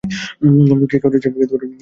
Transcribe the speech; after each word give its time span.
কে 0.91 0.97
করেছে 1.03 1.27
এসব? 1.27 1.61